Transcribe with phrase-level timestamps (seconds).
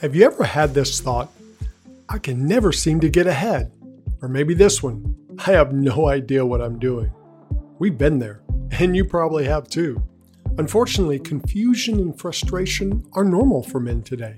[0.00, 1.32] Have you ever had this thought?
[2.06, 3.72] I can never seem to get ahead.
[4.20, 7.10] Or maybe this one I have no idea what I'm doing.
[7.78, 10.02] We've been there, and you probably have too.
[10.58, 14.36] Unfortunately, confusion and frustration are normal for men today.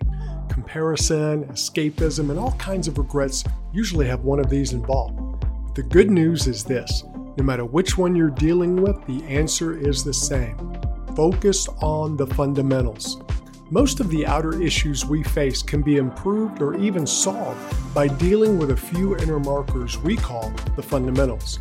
[0.49, 5.45] Comparison, escapism, and all kinds of regrets usually have one of these involved.
[5.75, 7.03] The good news is this
[7.37, 10.57] no matter which one you're dealing with, the answer is the same.
[11.17, 13.21] Focus on the fundamentals.
[13.71, 17.61] Most of the outer issues we face can be improved or even solved
[17.95, 21.59] by dealing with a few inner markers we call the fundamentals.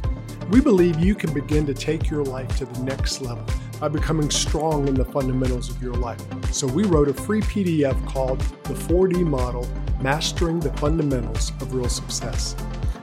[0.49, 3.43] We believe you can begin to take your life to the next level
[3.81, 6.21] by becoming strong in the fundamentals of your life.
[6.53, 9.67] So, we wrote a free PDF called The 4D Model
[9.99, 12.55] Mastering the Fundamentals of Real Success.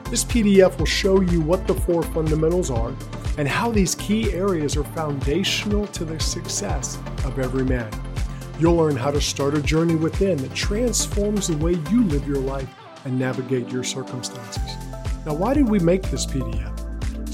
[0.09, 2.91] This PDF will show you what the four fundamentals are
[3.37, 7.91] and how these key areas are foundational to the success of every man.
[8.57, 12.39] You'll learn how to start a journey within that transforms the way you live your
[12.39, 12.69] life
[13.03, 14.63] and navigate your circumstances.
[15.25, 16.71] Now, why did we make this PDF?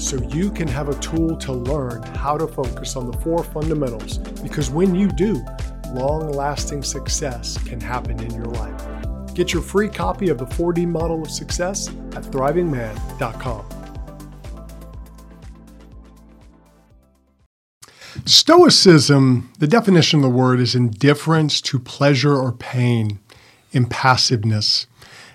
[0.00, 4.18] So you can have a tool to learn how to focus on the four fundamentals,
[4.18, 5.40] because when you do,
[5.90, 9.34] long lasting success can happen in your life.
[9.34, 13.81] Get your free copy of the 4D model of success at thrivingman.com.
[18.24, 23.18] Stoicism, the definition of the word is indifference to pleasure or pain,
[23.72, 24.86] impassiveness.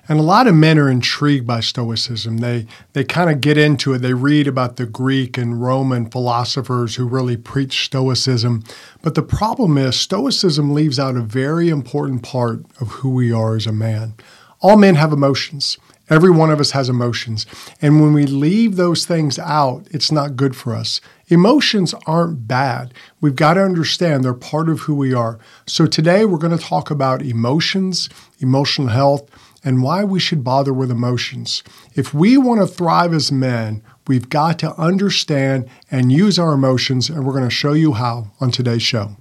[0.08, 2.38] And a lot of men are intrigued by Stoicism.
[2.38, 3.98] They, they kind of get into it.
[3.98, 8.64] They read about the Greek and Roman philosophers who really preach Stoicism.
[9.02, 13.58] But the problem is, Stoicism leaves out a very important part of who we are
[13.58, 14.14] as a man.
[14.62, 15.78] All men have emotions.
[16.10, 17.46] Every one of us has emotions.
[17.82, 21.02] And when we leave those things out, it's not good for us.
[21.28, 22.94] Emotions aren't bad.
[23.20, 25.38] We've got to understand they're part of who we are.
[25.66, 29.30] So today we're going to talk about emotions, emotional health,
[29.66, 31.62] and why we should bother with emotions.
[31.96, 37.10] If we want to thrive as men, we've got to understand and use our emotions,
[37.10, 39.18] and we're going to show you how on today's show.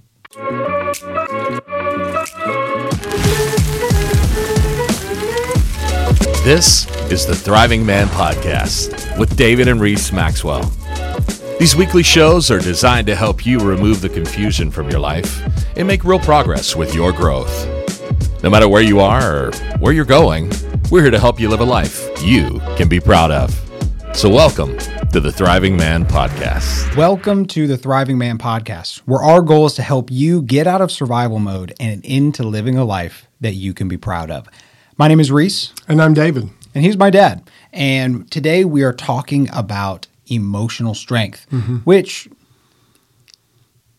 [6.47, 10.63] This is the Thriving Man Podcast with David and Reese Maxwell.
[11.59, 15.43] These weekly shows are designed to help you remove the confusion from your life
[15.75, 17.51] and make real progress with your growth.
[18.43, 20.49] No matter where you are or where you're going,
[20.89, 23.53] we're here to help you live a life you can be proud of.
[24.13, 24.77] So, welcome
[25.11, 26.95] to the Thriving Man Podcast.
[26.95, 30.79] Welcome to the Thriving Man Podcast, where our goal is to help you get out
[30.79, 34.47] of survival mode and into living a life that you can be proud of.
[34.99, 35.73] My name is Reese.
[35.87, 36.49] And I'm David.
[36.73, 37.47] And he's my dad.
[37.71, 41.77] And today we are talking about emotional strength, mm-hmm.
[41.77, 42.27] which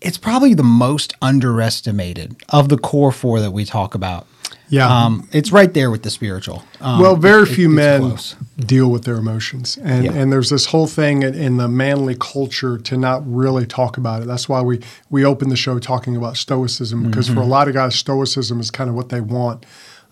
[0.00, 4.26] it's probably the most underestimated of the core four that we talk about.
[4.70, 4.88] Yeah.
[4.88, 6.64] Um, it's right there with the spiritual.
[6.80, 8.34] Um, well, very it, few men close.
[8.58, 9.78] deal with their emotions.
[9.80, 10.12] And, yeah.
[10.12, 14.26] and there's this whole thing in the manly culture to not really talk about it.
[14.26, 14.80] That's why we,
[15.10, 17.36] we opened the show talking about stoicism, because mm-hmm.
[17.36, 19.64] for a lot of guys, stoicism is kind of what they want.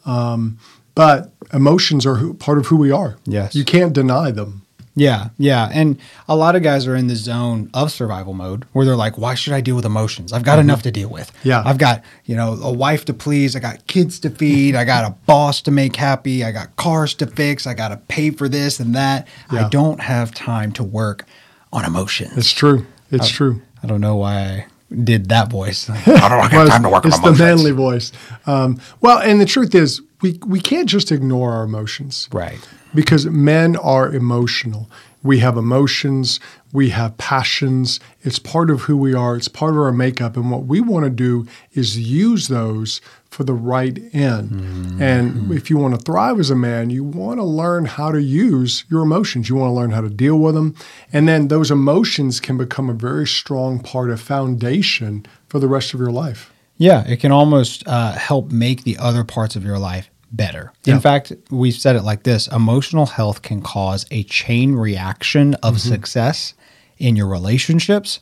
[0.06, 0.58] Um,
[0.94, 3.16] but emotions are who, part of who we are.
[3.26, 3.54] Yes.
[3.54, 4.62] You can't deny them.
[4.98, 5.68] Yeah, yeah.
[5.74, 9.18] And a lot of guys are in the zone of survival mode where they're like,
[9.18, 10.32] why should I deal with emotions?
[10.32, 10.60] I've got mm-hmm.
[10.70, 11.30] enough to deal with.
[11.44, 11.62] Yeah.
[11.66, 13.54] I've got, you know, a wife to please.
[13.54, 14.74] I got kids to feed.
[14.74, 16.42] I got a boss to make happy.
[16.42, 17.66] I got cars to fix.
[17.66, 19.28] I got to pay for this and that.
[19.52, 19.66] Yeah.
[19.66, 21.26] I don't have time to work
[21.74, 22.32] on emotions.
[22.38, 22.86] It's true.
[23.10, 23.60] It's I, true.
[23.82, 24.66] I don't know why
[25.04, 25.88] did that voice.
[25.91, 28.12] I don't have time to work on It's the manly voice.
[28.47, 32.28] Um, well, and the truth is, we, we can't just ignore our emotions.
[32.32, 32.58] Right.
[32.94, 34.88] Because men are emotional.
[35.22, 36.38] We have emotions,
[36.72, 37.98] we have passions.
[38.22, 40.36] It's part of who we are, it's part of our makeup.
[40.36, 43.00] And what we want to do is use those
[43.31, 44.50] for the right end.
[44.50, 45.03] Mm-hmm.
[45.03, 48.20] And if you want to thrive as a man, you want to learn how to
[48.20, 49.48] use your emotions.
[49.48, 50.75] You want to learn how to deal with them.
[51.12, 55.94] And then those emotions can become a very strong part of foundation for the rest
[55.94, 56.53] of your life.
[56.78, 60.72] Yeah, it can almost uh, help make the other parts of your life better.
[60.84, 60.95] Yeah.
[60.95, 65.77] In fact, we've said it like this emotional health can cause a chain reaction of
[65.77, 65.89] mm-hmm.
[65.89, 66.54] success
[66.98, 68.21] in your relationships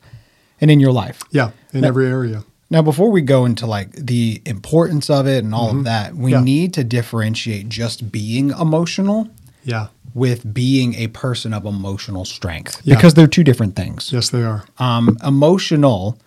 [0.60, 1.22] and in your life.
[1.30, 2.44] Yeah, in now, every area.
[2.74, 5.78] Now, before we go into like the importance of it and all mm-hmm.
[5.78, 6.42] of that, we yeah.
[6.42, 9.28] need to differentiate just being emotional.
[9.62, 9.86] Yeah.
[10.12, 12.96] With being a person of emotional strength, yeah.
[12.96, 14.12] because they're two different things.
[14.12, 14.64] Yes, they are.
[14.78, 16.18] Um, emotional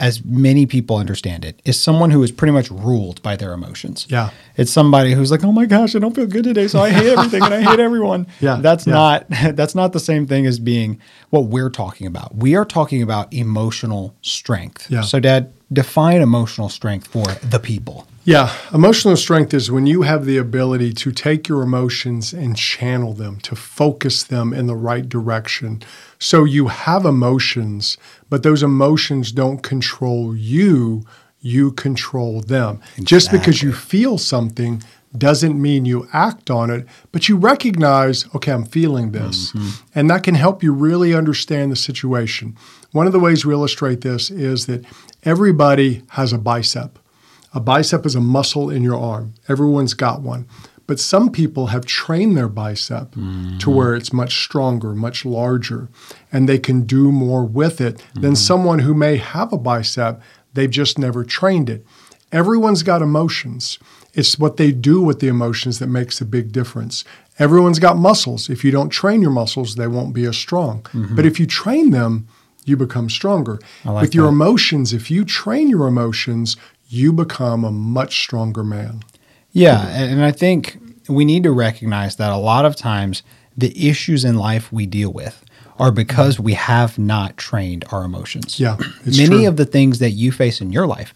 [0.00, 4.06] as many people understand it, is someone who is pretty much ruled by their emotions.
[4.08, 4.30] Yeah.
[4.56, 7.06] It's somebody who's like, "Oh my gosh, I don't feel good today, so I hate
[7.06, 8.56] everything and I hate everyone." Yeah.
[8.56, 8.94] That's yeah.
[8.94, 10.98] not that's not the same thing as being
[11.28, 12.34] what we're talking about.
[12.34, 14.90] We are talking about emotional strength.
[14.90, 15.02] Yeah.
[15.02, 18.06] So dad, define emotional strength for the people.
[18.24, 23.14] Yeah, emotional strength is when you have the ability to take your emotions and channel
[23.14, 25.82] them, to focus them in the right direction.
[26.18, 27.96] So you have emotions,
[28.30, 31.04] but those emotions don't control you,
[31.40, 32.80] you control them.
[33.02, 34.82] Just because you feel something
[35.16, 39.52] doesn't mean you act on it, but you recognize, okay, I'm feeling this.
[39.52, 39.68] Mm-hmm.
[39.94, 42.56] And that can help you really understand the situation.
[42.92, 44.84] One of the ways we illustrate this is that
[45.24, 46.98] everybody has a bicep.
[47.52, 49.34] A bicep is a muscle in your arm.
[49.48, 50.46] Everyone's got one.
[50.90, 53.70] But some people have trained their bicep to mm-hmm.
[53.70, 55.88] where it's much stronger, much larger,
[56.32, 58.34] and they can do more with it than mm-hmm.
[58.34, 60.20] someone who may have a bicep,
[60.52, 61.86] they've just never trained it.
[62.32, 63.78] Everyone's got emotions.
[64.14, 67.04] It's what they do with the emotions that makes a big difference.
[67.38, 68.50] Everyone's got muscles.
[68.50, 70.82] If you don't train your muscles, they won't be as strong.
[70.82, 71.14] Mm-hmm.
[71.14, 72.26] But if you train them,
[72.64, 73.60] you become stronger.
[73.84, 74.32] like with your that.
[74.32, 76.56] emotions, if you train your emotions,
[76.88, 79.04] you become a much stronger man.
[79.52, 83.22] Yeah, and I think we need to recognize that a lot of times
[83.56, 85.44] the issues in life we deal with
[85.78, 88.60] are because we have not trained our emotions.
[88.60, 89.48] Yeah, it's Many true.
[89.48, 91.14] of the things that you face in your life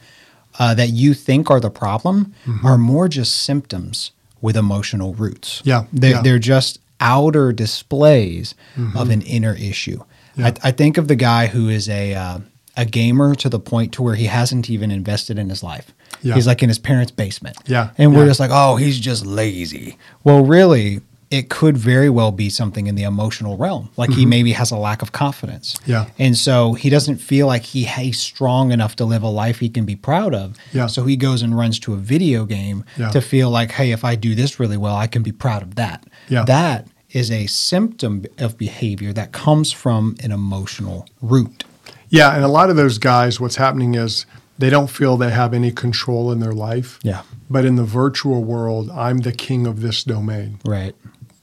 [0.59, 2.67] uh, that you think are the problem Mm-hmm.
[2.67, 4.11] are more just symptoms
[4.41, 5.63] with emotional roots.
[5.65, 6.17] Yeah, They're, yeah.
[6.17, 6.25] Mm-hmm.
[6.25, 8.55] they're just outer displays
[8.95, 10.03] of an inner issue.
[10.37, 10.47] Yeah.
[10.63, 12.39] I, I think of the guy who is a uh,
[12.77, 15.93] a gamer to the point to where he hasn't even invested in his life.
[16.25, 16.35] Yeah.
[16.35, 17.57] He's like in his parents' basement.
[17.67, 18.31] Yeah, And we're yeah.
[18.31, 19.99] just like, oh, he's just lazy.
[20.25, 21.01] Well, really,
[21.31, 23.91] it could very well be something in the emotional realm.
[23.97, 25.75] Like he maybe has a lack of confidence.
[25.79, 25.91] Mm-hmm.
[25.91, 26.07] Yeah.
[26.19, 29.69] And so he doesn't feel like he he's strong enough to live a life he
[29.69, 30.57] can be proud of.
[30.73, 30.87] Yeah.
[30.87, 33.11] So he goes and runs to a video game Yeah.
[33.11, 35.75] to feel like, hey, if I do this really well, I can be proud of
[35.75, 36.05] that.
[36.29, 36.45] Yeah.
[36.45, 41.65] That is a symptom of behavior that comes from an emotional root.
[42.11, 44.25] Yeah, and a lot of those guys, what's happening is
[44.59, 46.99] they don't feel they have any control in their life.
[47.03, 47.23] Yeah.
[47.51, 50.59] But in the virtual world, I'm the king of this domain.
[50.65, 50.95] Right.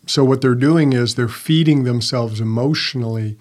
[0.08, 3.38] So what they're doing is they're feeding themselves emotionally,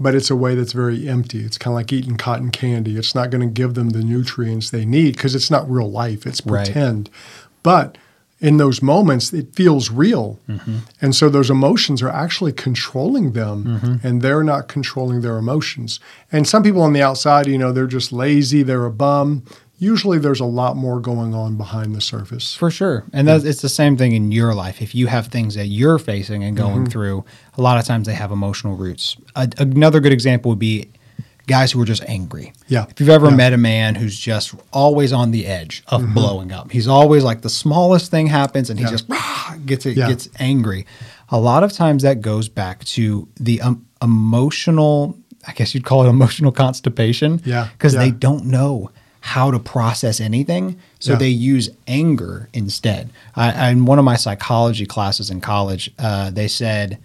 [0.00, 1.44] but it's a way that's very empty.
[1.44, 2.96] It's kind of like eating cotton candy.
[2.96, 6.26] It's not going to give them the nutrients they need because it's not real life.
[6.26, 6.64] It's Right.
[6.66, 7.08] pretend.
[7.62, 7.96] But
[8.42, 10.38] in those moments, it feels real.
[11.00, 16.00] And so those emotions are actually controlling them and they're not controlling their emotions.
[16.30, 19.44] And some people on the outside, you know, they're just lazy, they're a bum.
[19.78, 22.54] Usually there's a lot more going on behind the surface.
[22.54, 23.04] For sure.
[23.12, 24.80] And that's, it's the same thing in your life.
[24.82, 26.90] If you have things that you're facing and going Mm-hmm.
[26.92, 27.24] through,
[27.58, 29.16] a lot of times they have emotional roots.
[29.34, 30.90] A, another good example would be
[31.56, 32.52] guys who are just angry.
[32.68, 32.86] Yeah.
[32.90, 33.30] If you've ever Yeah.
[33.30, 33.36] Mm-hmm.
[33.36, 37.40] met a man who's just always on the edge of blowing up, he's always like
[37.42, 38.90] the smallest thing happens and he Yeah.
[38.96, 40.08] just rah, gets it, Yeah.
[40.08, 40.86] gets angry.
[41.28, 45.16] A lot of times that goes back to the um, emotional,
[45.46, 47.40] I guess you'd call it emotional constipation.
[47.44, 47.68] Yeah.
[47.72, 48.90] Because they don't know
[49.20, 50.76] how to process anything.
[50.98, 51.18] So Yeah.
[51.18, 53.10] they use anger instead.
[53.36, 56.98] I, in one of my psychology classes in college, uh, they said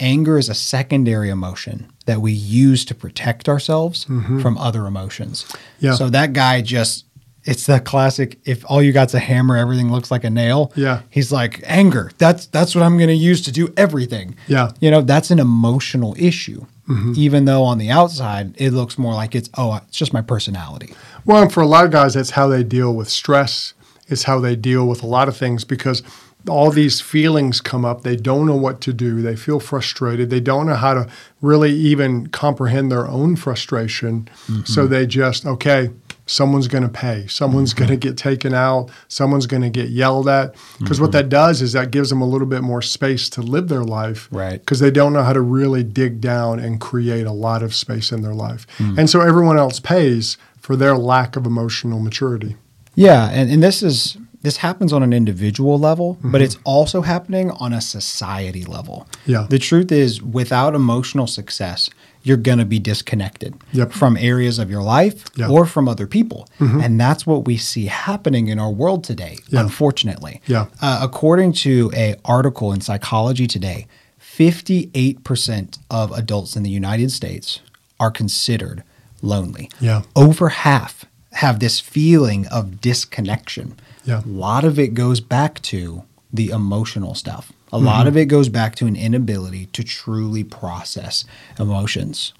[0.00, 5.44] anger is a secondary emotion that we use to protect ourselves from other emotions.
[5.44, 5.86] Mm-hmm.
[5.86, 5.94] Yeah.
[5.94, 7.06] So that guy just,
[7.44, 8.38] it's the classic.
[8.44, 10.72] If all you got's a hammer, everything looks like a nail.
[10.74, 11.02] Yeah.
[11.08, 12.10] He's like anger.
[12.18, 14.36] That's that's what I'm going to use to do everything.
[14.46, 14.72] Yeah.
[14.80, 16.66] You know, that's an emotional issue.
[17.14, 20.92] Even though on the outside it looks more like it's oh, it's just my personality.
[21.24, 23.74] Well, and for a lot of guys, that's how they deal with stress.
[24.08, 26.02] It's how they deal with a lot of things because
[26.48, 28.02] all these feelings come up.
[28.02, 29.20] They don't know what to do.
[29.22, 30.30] They feel frustrated.
[30.30, 31.08] They don't know how to
[31.40, 34.28] really even comprehend their own frustration.
[34.46, 34.86] So mm-hmm.
[34.90, 35.90] they just, okay,
[36.26, 37.26] someone's going to pay.
[37.26, 37.86] Someone's mm-hmm.
[37.86, 38.90] going to get taken out.
[39.08, 40.54] Someone's going to get yelled at.
[40.78, 41.18] Because what mm-hmm.
[41.18, 44.28] that does is that gives them a little bit more space to live their life
[44.30, 44.60] Right.
[44.60, 48.12] because they don't know how to really dig down and create a lot of space
[48.12, 48.66] in their life.
[48.78, 48.98] Mm.
[48.98, 52.56] And so everyone else pays for their lack of emotional maturity.
[52.94, 57.50] Yeah, and, and this is this happens on an individual level, but it's also happening
[57.52, 59.06] on a society level.
[59.26, 59.46] Yeah.
[59.50, 61.90] The truth is without emotional success,
[62.22, 63.92] you're going to be disconnected Yep.
[63.92, 65.48] from areas of your life Yeah.
[65.48, 66.46] or from other people.
[66.58, 69.60] And that's what we see happening in our world today, Yeah.
[69.60, 70.40] unfortunately.
[70.46, 70.66] Yeah.
[70.80, 73.86] Uh, according to a article in Psychology Today,
[74.18, 77.60] 58% of adults in the United States
[77.98, 78.82] are considered
[79.22, 79.70] lonely.
[79.80, 80.02] Yeah.
[80.16, 83.76] Over half have this feeling of disconnection.
[84.04, 84.22] Yeah.
[84.24, 87.52] A lot of it goes back to the emotional stuff.
[87.72, 87.86] A Mm-hmm.
[87.86, 91.24] lot of it goes back to an inability to truly process
[91.58, 92.32] emotions.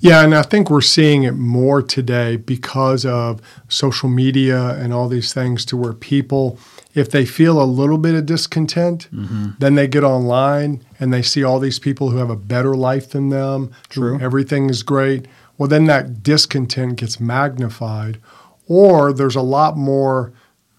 [0.00, 5.08] Yeah, and I think we're seeing it more today because of social media and all
[5.08, 6.58] these things to where people,
[6.94, 11.42] if they feel a little bit of discontent, then they get online and they see
[11.42, 13.70] all these people who have a better life than them.
[13.88, 14.18] True.
[14.20, 15.26] Everything is great.
[15.58, 18.18] Well, then that discontent gets magnified,
[18.66, 20.32] or there's a lot more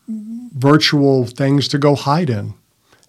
[0.07, 2.53] virtual things to go hide in.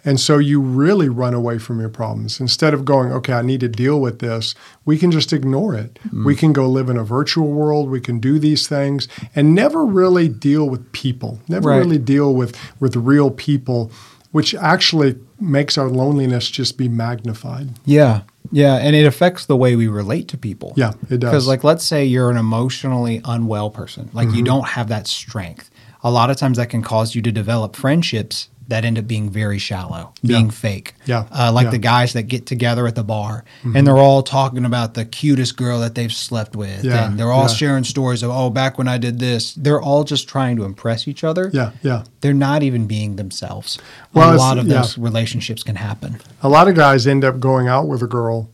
[0.07, 2.39] And so you really run away from your problems.
[2.39, 4.55] Instead of going, okay, I need to deal with this,
[4.85, 5.99] we can just ignore it.
[6.09, 6.27] Mm.
[6.27, 7.89] We can go live in a virtual world.
[7.91, 11.79] We can do these things and never really deal with people, never right.
[11.79, 13.91] really deal with, with real people,
[14.33, 17.71] which actually makes our loneliness just be magnified.
[17.87, 18.23] Yeah.
[18.51, 18.77] Yeah.
[18.77, 20.75] And it affects the way we relate to people.
[20.77, 21.31] Yeah, it does.
[21.31, 24.37] Because, like, let's say you're an emotionally unwell person, like, mm-hmm.
[24.39, 25.71] you don't have that strength.
[26.03, 29.29] A lot of times that can cause you to develop friendships that end up being
[29.29, 30.51] very shallow, being yeah.
[30.53, 30.95] fake.
[31.05, 31.27] Yeah.
[31.31, 31.71] Uh, like yeah.
[31.71, 33.77] the guys that get together at the bar mm-hmm.
[33.77, 36.85] and they're all talking about the cutest girl that they've slept with.
[36.85, 37.07] Yeah.
[37.07, 39.55] And they're all sharing stories of, oh, back when I did this.
[39.55, 41.51] They're all just trying to impress each other.
[41.53, 41.73] Yeah.
[41.83, 42.05] Yeah.
[42.21, 43.79] They're not even being themselves.
[44.13, 46.21] Well, a lot of those relationships can happen.
[46.43, 48.49] A lot of guys end up going out with a girl,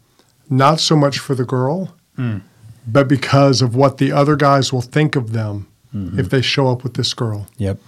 [0.49, 2.43] not so much for the girl, mm.
[2.87, 6.19] but because of what the other guys will think of them mm-hmm.
[6.19, 7.47] if they show up with this girl.
[7.59, 7.79] Yep.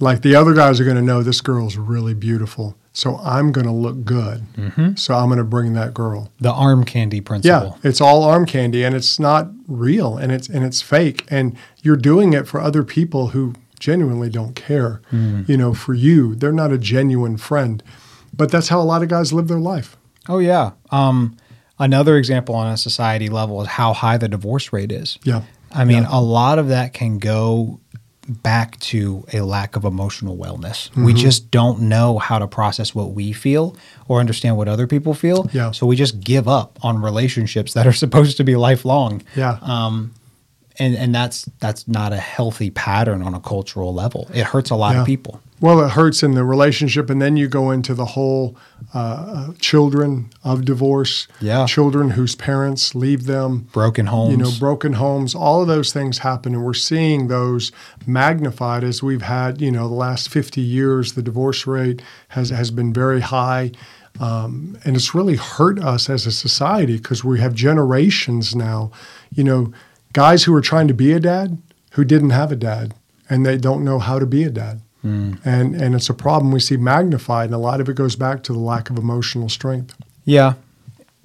[0.00, 2.76] Like the other guys are going to know this girl's really beautiful.
[2.92, 4.42] So I'm going to look good.
[4.54, 4.94] Mm-hmm.
[4.94, 6.32] So I'm going to bring that girl.
[6.40, 7.78] The arm candy principle.
[7.82, 11.56] Yeah, it's all arm candy and it's not real and it's and it's fake and
[11.82, 15.00] you're doing it for other people who genuinely don't care.
[15.12, 15.48] Mm.
[15.48, 17.82] You know, for you, they're not a genuine friend.
[18.32, 19.96] But that's how a lot of guys live their life.
[20.28, 20.72] Oh yeah.
[20.90, 21.36] Um,
[21.78, 25.18] another example on a society level is how high the divorce rate is.
[25.22, 25.42] Yeah.
[25.70, 26.08] I mean, yeah.
[26.10, 27.80] a lot of that can go
[28.28, 30.90] back to a lack of emotional wellness.
[30.90, 31.04] Mm-hmm.
[31.04, 35.14] We just don't know how to process what we feel or understand what other people
[35.14, 35.48] feel.
[35.52, 35.70] Yeah.
[35.70, 39.22] So we just give up on relationships that are supposed to be lifelong.
[39.34, 39.58] Yeah.
[39.62, 40.14] Um,
[40.78, 44.28] and and that's that's not a healthy pattern on a cultural level.
[44.34, 45.00] It hurts a lot yeah.
[45.00, 45.40] of people.
[45.60, 48.56] Well, it hurts in the relationship, and then you go into the whole
[48.94, 51.66] uh, uh, children of divorce, yeah.
[51.66, 55.34] children whose parents leave them, broken homes, you know, broken homes.
[55.34, 57.72] All of those things happen, and we're seeing those
[58.06, 61.14] magnified as we've had, you know, the last fifty years.
[61.14, 63.72] The divorce rate has has been very high.
[64.20, 68.90] Um, and it's really hurt us as a society because we have generations now,
[69.32, 69.72] you know,
[70.12, 71.58] guys who are trying to be a dad
[71.92, 72.94] who didn't have a dad
[73.28, 74.80] and they don't know how to be a dad.
[75.04, 75.38] Mm.
[75.44, 78.42] And and it's a problem we see magnified, and a lot of it goes back
[78.44, 79.96] to the lack of emotional strength.
[80.24, 80.54] Yeah,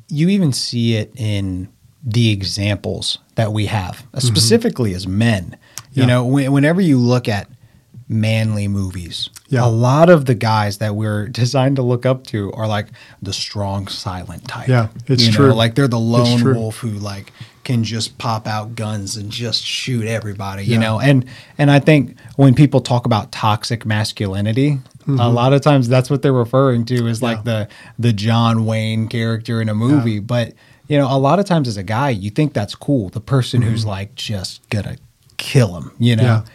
[0.10, 1.70] you even see it in
[2.04, 4.20] the examples that we have, mm-hmm.
[4.20, 5.58] specifically as men.
[5.92, 6.08] You yeah.
[6.08, 7.48] know, whenever you look at
[8.08, 9.66] manly movies, yeah.
[9.66, 12.88] a lot of the guys that we're designed to look up to are like
[13.24, 14.68] the strong, silent type.
[14.68, 15.48] Yeah, it's you true.
[15.50, 19.64] Know, like they're the lone wolf who like can just pop out guns and just
[19.64, 20.80] shoot everybody, you yeah.
[20.80, 21.00] know.
[21.00, 21.26] And
[21.58, 25.20] and I think when people talk about toxic masculinity, mm-hmm.
[25.20, 27.68] a lot of times that's what they're referring to is like the
[27.98, 30.20] the John Wayne character in a movie, yeah.
[30.22, 30.54] but
[30.88, 33.62] you know, a lot of times as a guy, you think that's cool, the person
[33.62, 33.72] mm-hmm.
[33.72, 34.98] who's like just gonna
[35.38, 36.24] kill him, you know.
[36.24, 36.46] Yeah.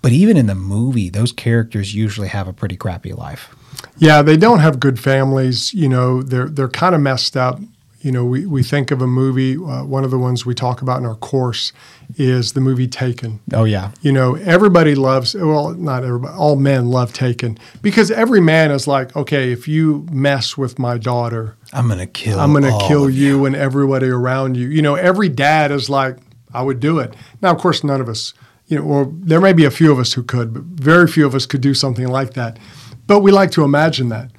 [0.00, 3.54] But even in the movie, those characters usually have a pretty crappy life.
[3.98, 5.72] Yeah, they don't have good families.
[5.72, 7.60] You know, they're they're kind of messed up
[8.02, 10.82] you know, we, we think of a movie, uh, one of the ones we talk
[10.82, 11.72] about in our course
[12.16, 13.38] is the movie Taken.
[13.52, 13.92] Oh, yeah.
[14.00, 18.88] You know, everybody loves, well, not everybody, all men love Taken because every man is
[18.88, 22.86] like, okay, if you mess with my daughter, I'm going to kill I'm going to
[22.88, 24.68] kill you, you and everybody around you.
[24.68, 26.18] You know, every dad is like,
[26.52, 27.14] I would do it.
[27.40, 28.34] Now, of course, none of us,
[28.66, 31.24] you know, or there may be a few of us who could, but very few
[31.24, 32.58] of us could do something like that.
[33.06, 34.30] But we like to imagine that.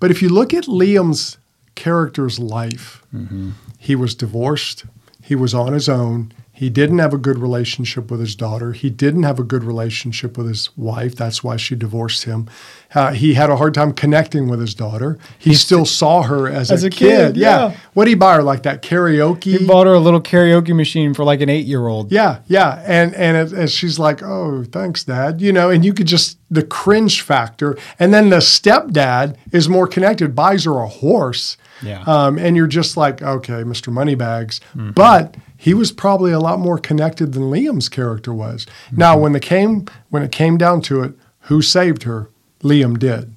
[0.00, 1.38] But if you look at Liam's
[1.74, 3.04] character's life.
[3.14, 3.50] Mm-hmm.
[3.78, 4.84] He was divorced.
[5.22, 6.32] He was on his own.
[6.54, 8.72] He didn't have a good relationship with his daughter.
[8.72, 11.16] He didn't have a good relationship with his wife.
[11.16, 12.48] That's why she divorced him.
[12.94, 15.18] Uh, he had a hard time connecting with his daughter.
[15.38, 17.34] He still saw her as, as a, a, kid.
[17.34, 17.70] kid yeah.
[17.70, 17.76] yeah.
[17.94, 18.42] What did he buy her?
[18.44, 19.58] Like that karaoke?
[19.58, 22.12] He bought her a little karaoke machine for like an eight year old.
[22.12, 22.80] Yeah, yeah.
[22.86, 25.40] And and, and she's like, oh, thanks, Dad.
[25.40, 27.78] You know, and you could just the cringe factor.
[27.98, 32.02] And then the stepdad is more connected, buys her a horse yeah.
[32.06, 33.92] Um, and you're just like, okay, Mr.
[33.92, 34.60] Moneybags.
[34.74, 34.92] Mm-hmm.
[34.92, 38.66] But he was probably a lot more connected than Liam's character was.
[38.66, 38.96] Mm-hmm.
[38.96, 42.28] Now, when it came when it came down to it, who saved her?
[42.62, 43.34] Liam did.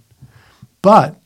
[0.82, 1.18] But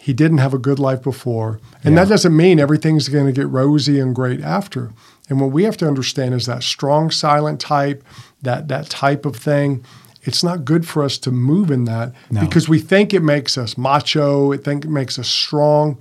[0.00, 1.60] he didn't have a good life before.
[1.84, 2.04] And yeah.
[2.04, 4.92] that doesn't mean everything's going to get rosy and great after.
[5.28, 8.02] And what we have to understand is that strong silent type,
[8.42, 9.84] that that type of thing,
[10.22, 12.40] it's not good for us to move in that no.
[12.40, 15.98] because we think it makes us macho, it think it makes us strong.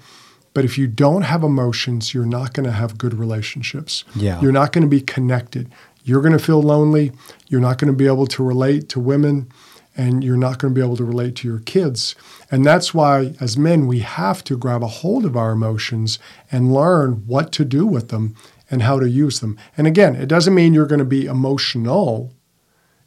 [0.57, 4.03] But if you don't have emotions, you're not going to have good relationships.
[4.15, 4.41] Yeah.
[4.41, 5.71] You're not going to be connected.
[6.03, 7.11] You're going to feel lonely.
[7.47, 9.51] You're not going to be able to relate to women
[9.95, 12.15] and you're not going to be able to relate to your kids.
[12.49, 16.17] And that's why, as men, we have to grab a hold of our emotions
[16.51, 18.35] and learn what to do with them
[18.71, 19.59] and how to use them.
[19.77, 22.33] And again, it doesn't mean you're going to be emotional.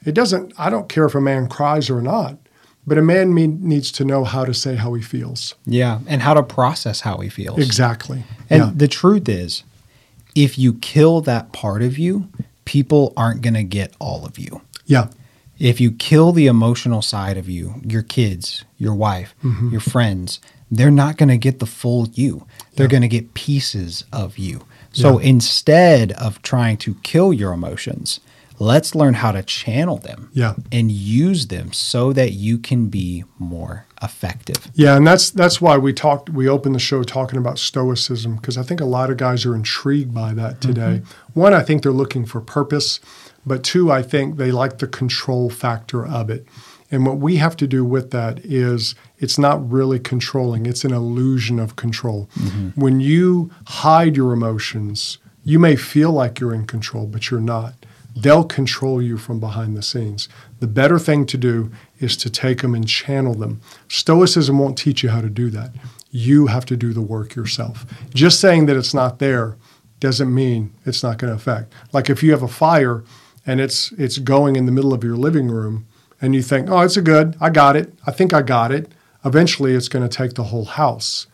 [0.06, 2.38] It doesn't, I don't care if a man cries or not,
[2.90, 5.54] but a man me- needs to know how to say how he feels.
[5.64, 6.00] Yeah.
[6.08, 7.58] And how to process how he feels.
[7.58, 8.24] Exactly.
[8.50, 8.70] And yeah.
[8.74, 9.62] the truth is,
[10.34, 12.28] if you kill that part of you,
[12.64, 14.60] people aren't going to get all of you.
[14.86, 15.06] yeah.
[15.58, 19.68] If you kill the emotional side of you, your kids, your wife, Mm-hmm.
[19.70, 22.46] your friends, they're not going to get the full you.
[22.76, 24.64] They're going to get pieces of you.
[24.92, 25.28] So Yeah.
[25.28, 28.20] instead of trying to kill your emotions,
[28.60, 30.54] let's learn how to channel them Yeah.
[30.70, 34.70] and use them so that you can be more effective.
[34.74, 36.30] Yeah, and that's that's why we talked.
[36.30, 39.56] We opened the show talking about stoicism because I think a lot of guys are
[39.56, 40.68] intrigued by that mm-hmm.
[40.68, 41.02] today.
[41.32, 43.00] One, I think they're looking for purpose,
[43.44, 46.46] but two, I think they like the control factor of it.
[46.92, 50.92] And what we have to do with that is it's not really controlling; it's an
[50.92, 52.28] illusion of control.
[52.38, 52.80] Mm-hmm.
[52.80, 57.74] When you hide your emotions, you may feel like you're in control, but you're not.
[58.20, 60.28] They'll control you from behind the scenes.
[60.58, 63.60] The better thing to do is to take them and channel them.
[63.88, 65.70] Stoicism won't teach you how to do that.
[66.10, 67.86] You have to do the work yourself.
[68.12, 69.56] Just saying that it's not there
[70.00, 71.72] doesn't mean it's not going to affect.
[71.92, 73.04] Like if you have a fire
[73.46, 75.86] and it's it's going in the middle of your living room
[76.20, 77.36] and you think, "Oh, it's a good.
[77.40, 77.94] I got it.
[78.06, 78.92] I think I got it."
[79.24, 81.26] Eventually it's going to take the whole house.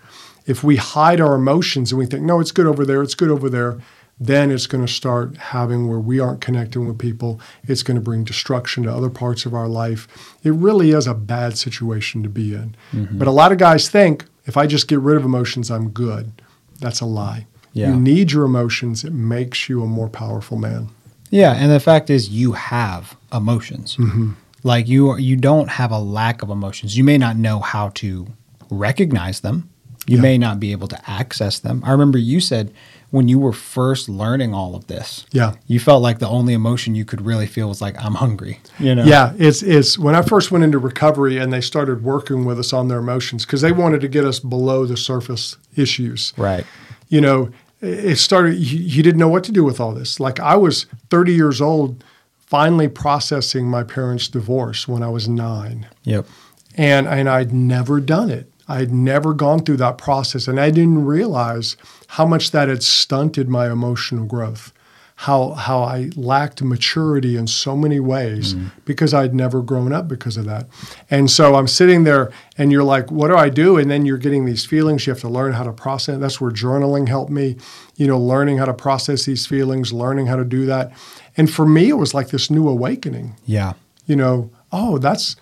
[0.46, 3.02] If we hide our emotions and we think, "No, it's good over there.
[3.02, 3.78] It's good over there."
[4.18, 7.38] Then it's going to start having where we aren't connecting with people.
[7.64, 10.08] It's going to bring destruction to other parts of our life.
[10.42, 12.74] It really is a bad situation to be in.
[12.92, 16.32] But a lot of guys think if I just get rid of emotions, I'm good.
[16.80, 17.46] That's a lie.
[17.72, 17.90] Yeah.
[17.90, 20.88] You need your emotions, it makes you a more powerful man.
[21.30, 23.96] Yeah, and the fact is, you have emotions.
[23.96, 24.32] Mm-hmm.
[24.62, 26.96] Like you, are, you don't have a lack of emotions.
[26.96, 28.28] You may not know how to
[28.70, 29.68] recognize them.
[30.06, 30.22] You Yeah.
[30.22, 31.82] may not be able to access them.
[31.84, 32.72] I remember you said
[33.10, 35.52] when you were first learning all of this, Yeah.
[35.66, 38.94] you felt like the only emotion you could really feel was like, "I'm hungry." You
[38.94, 39.04] know?
[39.04, 42.72] Yeah, it's it's when I first went into recovery and they started working with us
[42.72, 46.32] on their emotions because they wanted to get us below the surface issues.
[46.36, 46.64] Right.
[47.08, 50.18] you know, it started, you, you didn't know what to do with all this.
[50.18, 52.02] Like I was 30 years old,
[52.44, 55.86] finally processing my parents' divorce when I was nine.
[56.02, 56.26] Yep.
[56.74, 58.50] And, and I'd never done it.
[58.68, 60.48] I'd never gone through that process.
[60.48, 61.76] And I didn't realize
[62.08, 64.72] how much that had stunted my emotional growth,
[65.20, 68.68] how, how I lacked maturity in so many ways mm-hmm.
[68.84, 70.66] because I'd never grown up because of that.
[71.10, 73.78] And so I'm sitting there and you're like, what do I do?
[73.78, 75.06] And then you're getting these feelings.
[75.06, 76.18] You have to learn how to process.
[76.18, 77.56] That's where journaling helped me,
[77.94, 80.92] you know, learning how to process these feelings, learning how to do that.
[81.36, 83.74] And for me, it was like this new awakening Yeah.
[84.06, 85.36] you know, oh, that's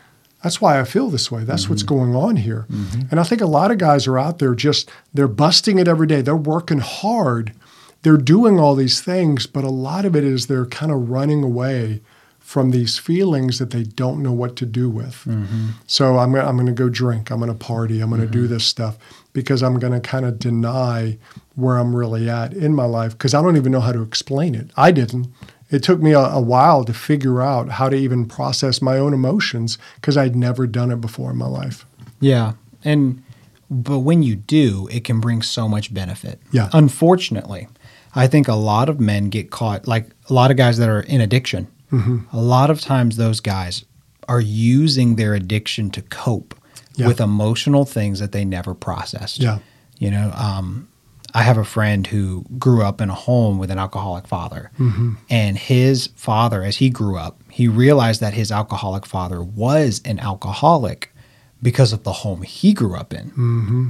[0.45, 1.43] that's why I feel this way.
[1.43, 1.95] That's what's mm-hmm.
[1.97, 2.67] going on here.
[2.71, 3.09] Mm-hmm.
[3.11, 6.07] And I think a lot of guys are out there just they're busting it every
[6.07, 6.21] day.
[6.21, 7.55] They're working hard.
[8.03, 11.43] They're doing all these things, but a lot of it is they're kind of running
[11.43, 12.03] away
[12.41, 15.25] from these feelings that they don't know what to do with.
[15.25, 15.69] Mm-hmm.
[15.87, 17.31] So I'm I'm going to go drink.
[17.31, 18.03] I'm going to party.
[18.03, 18.99] I'm going to do this stuff
[19.33, 21.17] because I'm going to kind of deny
[21.55, 24.55] where I'm really at in my life because I don't even know how to explain
[24.55, 24.71] it.
[24.77, 25.29] I didn't.
[25.75, 29.13] It took me a, a while to figure out how to even process my own
[29.15, 31.85] emotions because I'd never done it before in my life.
[32.21, 32.53] Yeah.
[32.85, 33.23] And
[33.71, 36.39] but when you do, it can bring so much benefit.
[36.53, 36.69] Yeah.
[36.73, 37.67] Unfortunately,
[38.15, 41.01] I think a lot of men get caught like a lot of guys that are
[41.01, 41.67] in addiction.
[41.91, 42.37] Mm-hmm.
[42.37, 43.85] A lot of times those guys
[44.29, 46.55] are using their addiction to cope
[46.97, 47.09] Yeah.
[47.09, 49.41] with emotional things that they never processed.
[49.43, 49.59] Yeah.
[49.99, 50.89] You know, um,
[51.37, 54.71] I have a friend who grew up in a home with an alcoholic father.
[54.79, 55.15] Mm-hmm.
[55.29, 60.21] And his father, as he grew up, he realized that his alcoholic father was an
[60.21, 61.13] alcoholic
[61.61, 63.31] because of the home he grew up in.
[63.31, 63.89] Mm-hmm.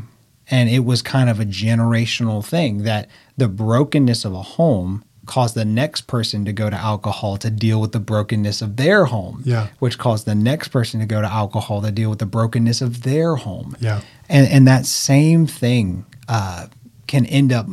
[0.50, 5.54] And it was kind of a generational thing that the brokenness of a home caused
[5.54, 9.42] the next person to go to alcohol to deal with the brokenness of their home,
[9.44, 9.68] Yeah.
[9.78, 13.02] which caused the next person to go to alcohol to deal with the brokenness of
[13.04, 13.74] their home.
[13.80, 14.02] Yeah.
[14.28, 16.66] And, and that same thing uh,
[17.14, 17.66] can end up,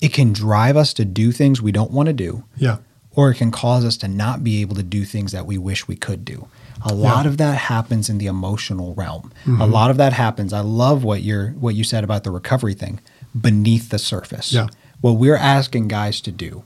[0.00, 2.78] it can drive us to do things we don't want to do Yeah.
[3.14, 5.86] or it can cause us to not be able to do things that we wish
[5.86, 6.48] we could do.
[6.82, 9.32] A lot of that happens in the emotional realm.
[9.46, 9.72] A mm-hmm.
[9.72, 10.52] lot of that happens.
[10.52, 13.00] I love what you're what you said about the recovery thing
[13.40, 14.52] beneath the surface.
[14.52, 14.66] Yeah.
[15.00, 16.64] What we're asking guys to do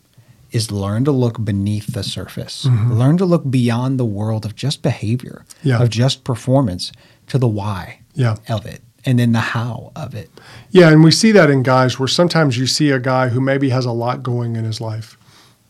[0.50, 2.64] is learn to look beneath the surface.
[2.64, 2.92] Mm-hmm.
[2.94, 5.80] Learn to look beyond the world of just behavior, Yeah.
[5.82, 6.92] of just performance
[7.28, 8.36] to the why Yeah.
[8.48, 10.30] of it and then the how of it.
[10.70, 13.70] Yeah, and we see that in guys where sometimes you see a guy who maybe
[13.70, 15.16] has a lot going in his life.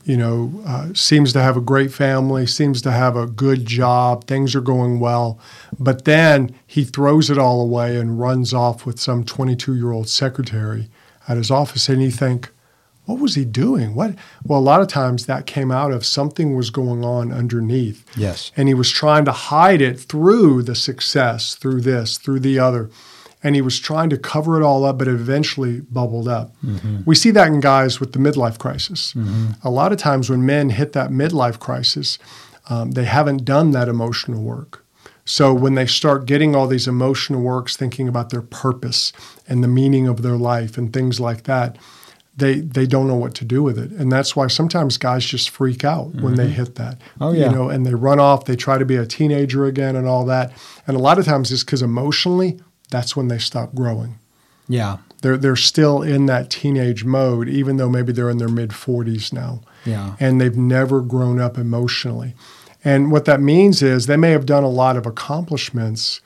[0.05, 4.25] You know, uh, seems to have a great family, seems to have a good job,
[4.25, 5.39] things are going well,
[5.79, 10.09] but then he throws it all away and runs off with some 22 year old
[10.09, 10.89] secretary
[11.29, 12.51] at his office, and you think,
[13.11, 13.95] what was he doing?
[13.95, 14.15] What?
[14.45, 18.05] Well, a lot of times that came out of something was going on underneath.
[18.17, 18.53] Yes.
[18.57, 22.89] And he was trying to hide it through the success, through this, through the other.
[23.43, 26.55] And he was trying to cover it all up, but it eventually bubbled up.
[26.63, 27.03] Mm-hmm.
[27.07, 29.15] We see that in guys with the midlife crisis.
[29.15, 29.53] Mm-hmm.
[29.63, 32.19] A lot of times when men hit that midlife crisis,
[32.69, 34.85] um, they haven't done that emotional work.
[35.25, 39.13] So when they start getting all these emotional works, thinking about their purpose
[39.47, 41.79] and the meaning of their life and things like that,
[42.37, 45.51] they they don't know what to do with it, and that's why sometimes guys just
[45.51, 46.55] freak out when they mm-hmm.
[46.55, 46.99] hit that.
[47.21, 47.47] Oh, yeah.
[47.47, 48.47] you know, and they run off.
[48.47, 50.53] They try to be a teenager again and all that,
[50.87, 52.59] and a lot of times it's because emotionally
[52.91, 54.19] that's when they stop growing.
[54.69, 54.99] Yeah.
[55.23, 59.33] They're they're still in that teenage mode, even though maybe they're in their mid forties
[59.33, 60.15] now Yeah.
[60.21, 62.35] and they've never grown up emotionally.
[62.85, 66.21] And what that means is they may have done a lot of accomplishments,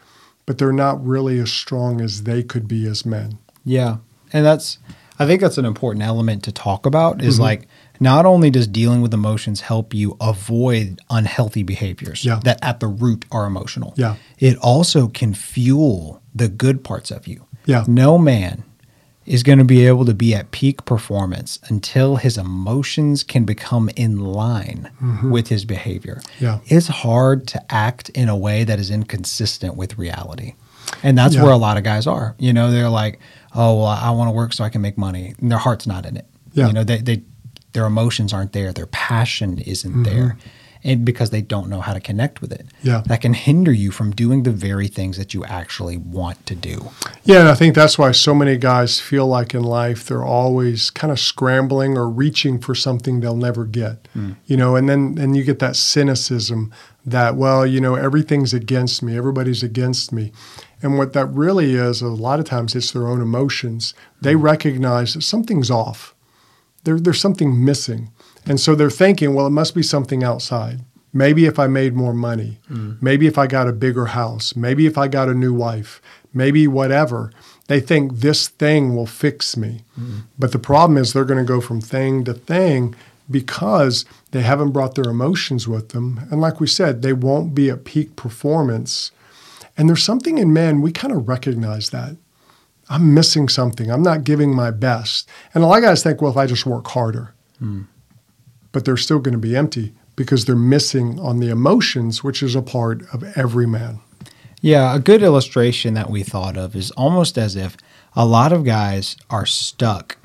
[0.46, 3.38] but they're not really as strong as they could be as men.
[3.64, 3.96] Yeah.
[4.32, 4.78] And that's
[5.18, 7.26] I think that's an important element to talk about Mm-hmm.
[7.28, 7.66] is like
[8.00, 12.40] not only does dealing with emotions help you avoid unhealthy behaviors Yeah.
[12.44, 13.94] that at the root are emotional.
[13.96, 14.16] Yeah.
[14.38, 17.46] It also can fuel the good parts of you.
[17.66, 17.84] Yeah.
[17.86, 18.64] No man
[19.26, 23.88] is going to be able to be at peak performance until his emotions can become
[23.96, 24.90] in line
[25.30, 26.20] with his behavior.
[26.36, 26.44] Mm-hmm.
[26.44, 26.58] Yeah.
[26.66, 30.54] It's hard to act in a way that is inconsistent with reality.
[31.02, 31.42] And that's Yeah.
[31.44, 32.34] where a lot of guys are.
[32.38, 33.18] You know, they're like,
[33.54, 36.04] "Oh, well, I want to work so I can make money." And their heart's not
[36.04, 36.26] in it.
[36.52, 36.66] Yeah.
[36.66, 37.22] You know, they, they
[37.72, 38.72] their emotions aren't there.
[38.72, 40.36] Their passion isn't there.
[40.84, 42.66] And because they don't know how to connect with it.
[42.82, 43.02] Yeah.
[43.06, 46.90] That can hinder you from doing the very things that you actually want to do.
[47.24, 50.90] Yeah, and I think that's why so many guys feel like in life they're always
[50.90, 54.06] kind of scrambling or reaching for something they'll never get.
[54.12, 54.32] Hmm.
[54.44, 56.70] You know, and then and you get that cynicism
[57.06, 60.32] that well, you know, everything's against me, everybody's against me.
[60.82, 63.94] And what that really is, a lot of times it's their own emotions.
[64.20, 64.42] They hmm.
[64.42, 66.14] recognize that something's off.
[66.84, 68.10] There, there's something missing.
[68.46, 70.80] And so they're thinking, well, it must be something outside.
[71.12, 73.00] Maybe if I made more money, mm.
[73.00, 76.02] maybe if I got a bigger house, maybe if I got a new wife,
[76.32, 77.30] maybe whatever.
[77.68, 79.82] They think this thing will fix me.
[79.98, 80.22] Mm.
[80.38, 82.94] But the problem is they're going to go from thing to thing
[83.30, 86.20] because they haven't brought their emotions with them.
[86.30, 89.12] And like we said, they won't be at peak performance.
[89.78, 92.16] And there's something in men, we kind of recognize that.
[92.90, 93.90] I'm missing something.
[93.90, 95.28] I'm not giving my best.
[95.54, 97.86] And a lot of guys think, well, if I just work harder, mm.
[98.74, 102.54] But they're still going to be empty because they're missing on the emotions, which is
[102.54, 104.00] a part of every man.
[104.60, 107.76] Yeah, a good illustration that we thought of is almost as if
[108.14, 110.18] a lot of guys are stuck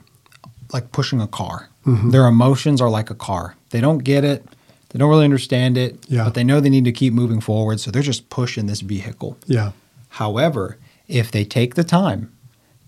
[0.74, 1.70] like pushing a car.
[1.86, 2.10] Mm-hmm.
[2.12, 3.56] Their emotions are like a car.
[3.70, 4.46] They don't get it,
[4.90, 6.24] they don't really understand it, Yeah.
[6.26, 9.38] but they know they need to keep moving forward, so they're just pushing this vehicle.
[9.46, 9.72] Yeah.
[10.10, 12.32] However, if they take the time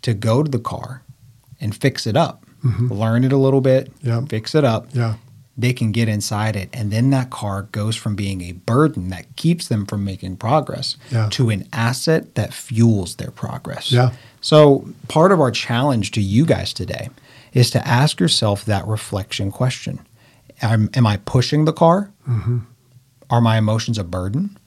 [0.01, 1.03] to go to the car
[1.59, 4.25] and fix it up, learn it a little bit, Mm-hmm.
[4.27, 5.15] Fix it up, Yeah.
[5.61, 6.69] They can get inside it.
[6.73, 10.97] And then that car goes from being a burden that keeps them from making progress
[11.11, 11.29] Yeah.
[11.31, 13.91] to an asset that fuels their progress.
[13.91, 14.11] Yeah.
[14.41, 17.09] So, part of our challenge to you guys today
[17.53, 19.99] is to ask yourself that reflection question
[20.61, 22.11] Am, am I pushing the car?
[22.27, 22.59] Mm-hmm.
[23.29, 24.57] Are my emotions a burden?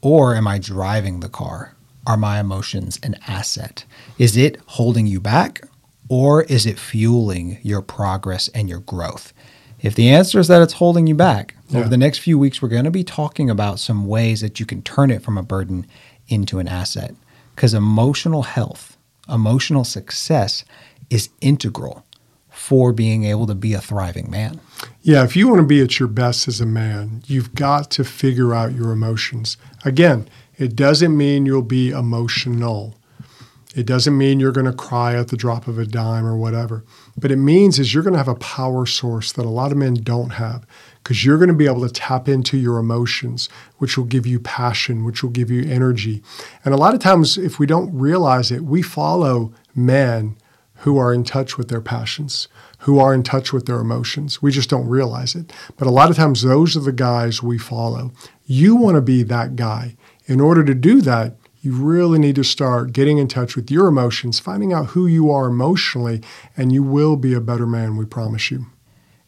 [0.00, 1.74] Or am I driving the car?
[2.06, 3.84] Are my emotions an asset?
[4.18, 5.62] Is it holding you back
[6.08, 9.32] or is it fueling your progress and your growth?
[9.82, 11.80] If the answer is that it's holding you back, Yeah.
[11.80, 14.66] over the next few weeks, we're going to be talking about some ways that you
[14.66, 15.86] can turn it from a burden
[16.28, 17.14] into an asset.
[17.54, 18.96] Because emotional health,
[19.28, 20.64] emotional success
[21.10, 22.04] is integral
[22.48, 24.60] for being able to be a thriving man.
[25.02, 28.04] Yeah, if you want to be at your best as a man, you've got to
[28.04, 29.56] figure out your emotions.
[29.84, 32.94] Again, it doesn't mean you'll be emotional.
[33.74, 36.84] It doesn't mean you're going to cry at the drop of a dime or whatever.
[37.16, 39.78] But it means is you're going to have a power source that a lot of
[39.78, 40.66] men don't have
[41.02, 43.48] because you're going to be able to tap into your emotions,
[43.78, 46.22] which will give you passion, which will give you energy.
[46.64, 50.36] And a lot of times if we don't realize it, we follow men
[50.82, 52.48] who are in touch with their passions,
[52.80, 54.42] who are in touch with their emotions.
[54.42, 55.52] We just don't realize it.
[55.76, 58.10] But a lot of times, those are the guys we follow.
[58.46, 59.96] You want to be that guy.
[60.26, 63.86] In order to do that, you really need to start getting in touch with your
[63.86, 66.20] emotions, finding out who you are emotionally,
[66.56, 68.66] and you will be a better man, we promise you.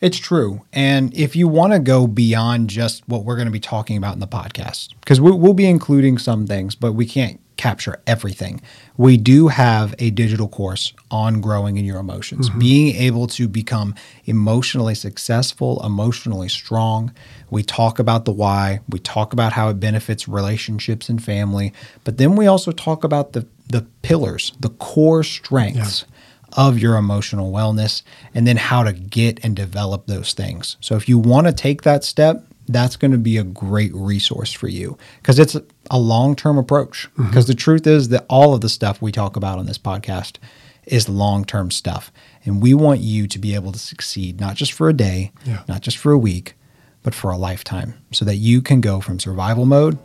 [0.04, 0.60] It's true.
[0.70, 4.12] And if you want to go beyond just what we're going to be talking about
[4.12, 8.60] in the podcast, because we, we'll be including some things, but we can't capture everything.
[8.98, 12.58] We do have a digital course on growing in your emotions, mm-hmm.
[12.58, 13.94] being able to become
[14.26, 17.10] emotionally successful, emotionally strong.
[17.48, 21.72] We talk about the why, we talk about how it benefits relationships and family,
[22.04, 26.04] but then we also talk about the, the pillars, the core strengths
[26.52, 28.02] of your emotional wellness
[28.34, 30.76] and then how to get and develop those things.
[30.80, 34.52] So if you want to take that step, that's going to be a great resource
[34.52, 35.56] for you because it's
[35.90, 37.08] a long term approach.
[37.12, 37.26] Mm-hmm.
[37.26, 40.36] Because the truth is that all of the stuff we talk about on this podcast
[40.84, 42.10] is long term stuff.
[42.44, 45.62] And we want you to be able to succeed, not just for a day, Yeah.
[45.68, 46.54] not just for a week,
[47.02, 49.98] but for a lifetime so that you can go from survival mode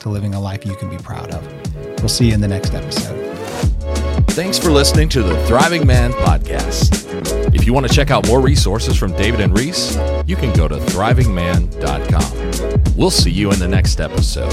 [0.00, 2.00] to living a life you can be proud of.
[2.00, 3.21] We'll see you in the next episode.
[4.28, 7.54] Thanks for listening to the Thriving Man podcast.
[7.54, 10.68] If you want to check out more resources from David and Reese, you can go
[10.68, 12.94] to thrivingman.com.
[12.96, 14.50] We'll see you in the next episode.